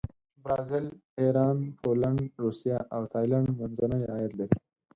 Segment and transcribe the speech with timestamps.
[0.43, 0.87] برازیل،
[1.21, 4.57] ایران، پولینډ، روسیه او تایلنډ منځني عاید لري.